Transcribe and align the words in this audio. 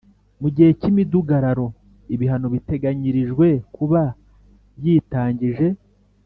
mugihe 0.41 0.69
cy 0.79 0.87
imidugararo 0.91 1.65
ibihano 2.13 2.47
biteganyirijwe 2.53 3.47
kuba 3.75 4.01
yitangije 4.83 5.67